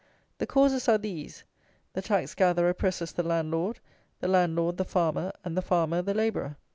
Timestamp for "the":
0.39-0.47, 1.93-2.01, 3.11-3.21, 4.19-4.27, 4.77-4.83, 5.55-5.61, 6.01-6.15